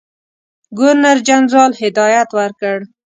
ګورنرجنرال 0.77 1.71
هدایت 1.81 2.29
ورکړ. 2.37 2.77